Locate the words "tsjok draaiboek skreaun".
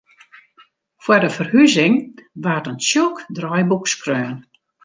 2.81-4.37